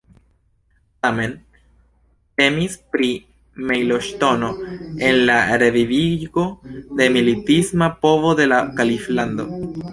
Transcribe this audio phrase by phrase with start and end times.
[1.07, 1.35] Tamen
[2.41, 3.11] temis pri
[3.73, 4.51] mejloŝtono
[5.11, 9.51] en la revivigo de la militista povo de la kaliflando.